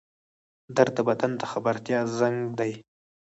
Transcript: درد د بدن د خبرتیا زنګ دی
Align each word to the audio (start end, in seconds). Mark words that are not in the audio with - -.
درد 0.75 0.93
د 0.97 0.99
بدن 1.09 1.31
د 1.37 1.43
خبرتیا 1.51 1.99
زنګ 2.17 2.39
دی 2.59 2.71